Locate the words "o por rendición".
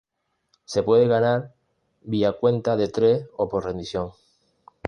3.37-4.09